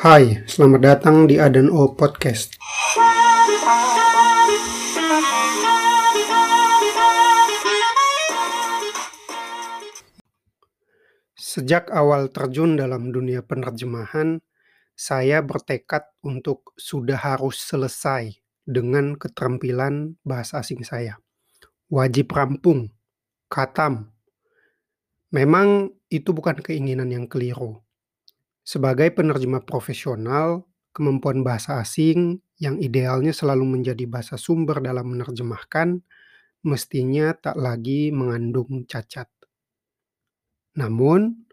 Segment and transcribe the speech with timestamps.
[0.00, 2.56] Hai, selamat datang di Adan O Podcast.
[11.36, 14.40] Sejak awal terjun dalam dunia penerjemahan,
[14.96, 21.20] saya bertekad untuk sudah harus selesai dengan keterampilan bahasa asing saya.
[21.92, 22.88] Wajib rampung,
[23.52, 24.16] katam.
[25.28, 27.84] Memang itu bukan keinginan yang keliru.
[28.64, 36.04] Sebagai penerjemah profesional, kemampuan bahasa asing yang idealnya selalu menjadi bahasa sumber dalam menerjemahkan
[36.60, 39.28] mestinya tak lagi mengandung cacat.
[40.76, 41.48] Namun,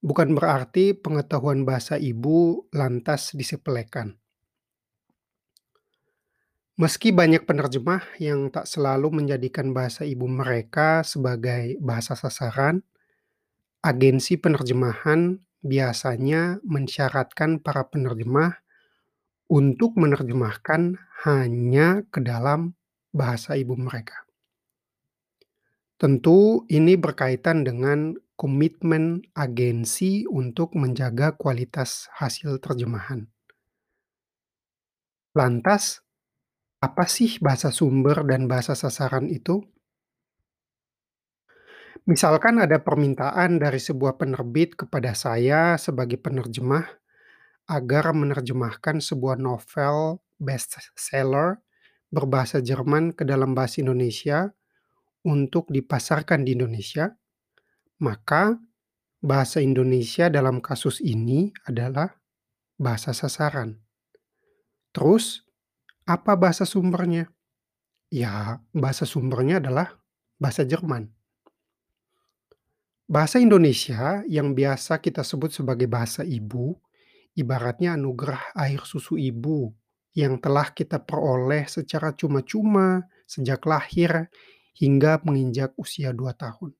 [0.00, 4.16] bukan berarti pengetahuan bahasa ibu lantas disepelekan.
[6.76, 12.84] Meski banyak penerjemah yang tak selalu menjadikan bahasa ibu mereka sebagai bahasa sasaran,
[13.80, 18.62] agensi penerjemahan biasanya mensyaratkan para penerjemah
[19.50, 22.74] untuk menerjemahkan hanya ke dalam
[23.14, 24.26] bahasa ibu mereka.
[25.96, 33.24] Tentu ini berkaitan dengan komitmen agensi untuk menjaga kualitas hasil terjemahan.
[35.32, 36.04] Lantas,
[36.84, 39.64] apa sih bahasa sumber dan bahasa sasaran itu?
[42.06, 46.86] Misalkan ada permintaan dari sebuah penerbit kepada saya sebagai penerjemah
[47.66, 51.58] agar menerjemahkan sebuah novel bestseller
[52.14, 54.54] berbahasa Jerman ke dalam bahasa Indonesia
[55.26, 57.10] untuk dipasarkan di Indonesia,
[57.98, 58.54] maka
[59.18, 62.14] bahasa Indonesia dalam kasus ini adalah
[62.78, 63.82] bahasa sasaran.
[64.94, 65.42] Terus,
[66.06, 67.26] apa bahasa sumbernya?
[68.14, 69.98] Ya, bahasa sumbernya adalah
[70.38, 71.15] bahasa Jerman.
[73.06, 76.74] Bahasa Indonesia yang biasa kita sebut sebagai bahasa ibu,
[77.38, 79.70] ibaratnya anugerah air susu ibu
[80.18, 84.26] yang telah kita peroleh secara cuma-cuma sejak lahir
[84.74, 86.74] hingga menginjak usia 2 tahun.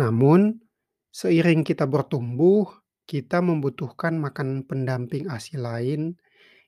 [0.00, 0.56] Namun,
[1.12, 2.72] seiring kita bertumbuh,
[3.04, 6.16] kita membutuhkan makanan pendamping ASI lain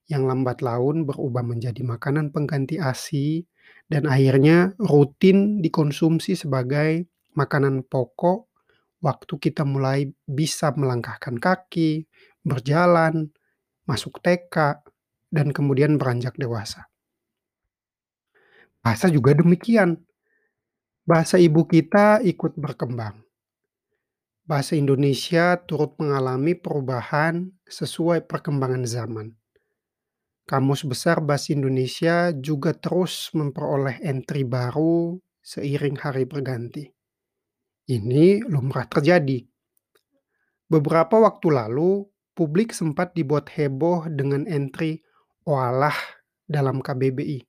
[0.04, 3.48] yang lambat laun berubah menjadi makanan pengganti ASI
[3.88, 8.50] dan akhirnya rutin dikonsumsi sebagai makanan pokok
[9.04, 12.08] waktu kita mulai bisa melangkahkan kaki,
[12.40, 13.28] berjalan,
[13.84, 14.80] masuk TK,
[15.28, 16.88] dan kemudian beranjak dewasa.
[18.80, 20.00] Bahasa juga demikian.
[21.04, 23.20] Bahasa ibu kita ikut berkembang.
[24.44, 29.32] Bahasa Indonesia turut mengalami perubahan sesuai perkembangan zaman.
[30.44, 36.84] Kamus Besar Bahasa Indonesia juga terus memperoleh entry baru seiring hari berganti.
[37.84, 39.44] Ini lumrah terjadi.
[40.72, 45.04] Beberapa waktu lalu, publik sempat dibuat heboh dengan entry
[45.44, 45.96] "oalah"
[46.48, 47.44] dalam KBBI.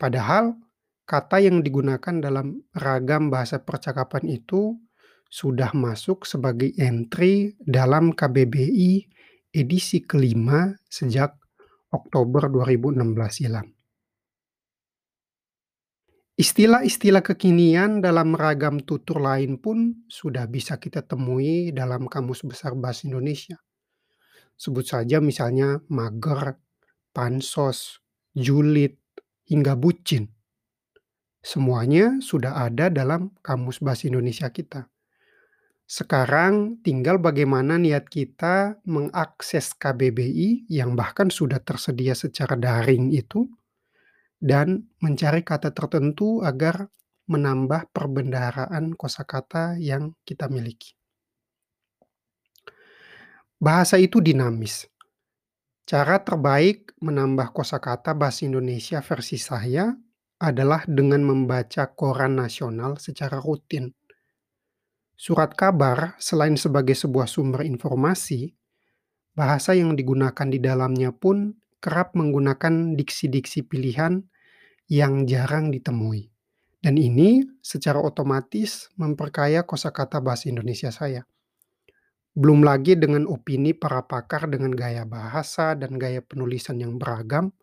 [0.00, 0.56] Padahal,
[1.04, 4.80] kata yang digunakan dalam ragam bahasa percakapan itu
[5.28, 9.08] sudah masuk sebagai entry dalam KBBI
[9.52, 11.36] edisi kelima sejak
[11.92, 13.00] Oktober 2016
[13.32, 13.71] silam.
[16.32, 23.04] Istilah-istilah kekinian dalam ragam tutur lain pun sudah bisa kita temui dalam Kamus Besar Bahasa
[23.04, 23.60] Indonesia.
[24.56, 26.56] Sebut saja misalnya mager,
[27.12, 28.00] pansos,
[28.32, 28.96] julid,
[29.44, 30.32] hingga bucin.
[31.44, 34.88] Semuanya sudah ada dalam Kamus Bahasa Indonesia kita.
[35.84, 43.44] Sekarang tinggal bagaimana niat kita mengakses KBBI yang bahkan sudah tersedia secara daring itu
[44.42, 46.90] dan mencari kata tertentu agar
[47.30, 50.98] menambah perbendaharaan kosakata yang kita miliki.
[53.62, 54.90] Bahasa itu dinamis.
[55.86, 59.94] Cara terbaik menambah kosakata bahasa Indonesia versi saya
[60.42, 63.94] adalah dengan membaca koran nasional secara rutin.
[65.14, 68.50] Surat kabar, selain sebagai sebuah sumber informasi,
[69.38, 74.26] bahasa yang digunakan di dalamnya pun kerap menggunakan diksi-diksi pilihan
[74.92, 76.28] yang jarang ditemui.
[76.84, 81.24] Dan ini secara otomatis memperkaya kosakata bahasa Indonesia saya.
[82.36, 87.56] Belum lagi dengan opini para pakar dengan gaya bahasa dan gaya penulisan yang beragam,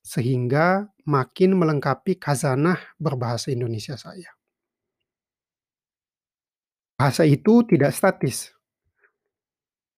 [0.00, 4.32] sehingga makin melengkapi khazanah berbahasa Indonesia saya.
[6.96, 8.54] Bahasa itu tidak statis.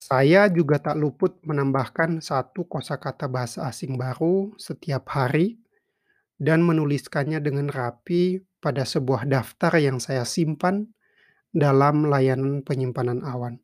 [0.00, 5.65] Saya juga tak luput menambahkan satu kosakata bahasa asing baru setiap hari
[6.36, 10.84] dan menuliskannya dengan rapi pada sebuah daftar yang saya simpan
[11.52, 13.56] dalam layanan penyimpanan awan.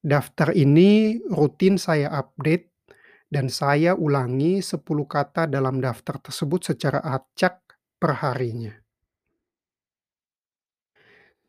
[0.00, 2.70] Daftar ini rutin saya update
[3.28, 7.60] dan saya ulangi 10 kata dalam daftar tersebut secara acak
[8.00, 8.74] per harinya.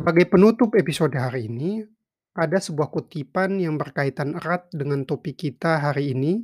[0.01, 1.85] Sebagai penutup episode hari ini,
[2.33, 6.41] ada sebuah kutipan yang berkaitan erat dengan topik kita hari ini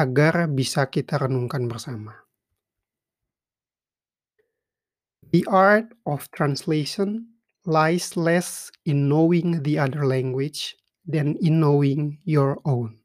[0.00, 2.29] agar bisa kita renungkan bersama.
[5.30, 10.74] The art of translation lies less in knowing the other language
[11.06, 12.98] than in knowing your own.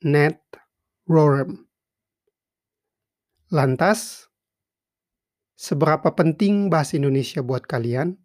[0.00, 0.40] Ned
[1.04, 1.68] Rorem.
[3.52, 4.28] Lantas,
[5.56, 8.16] seberapa penting bahasa Indonesia buat kalian?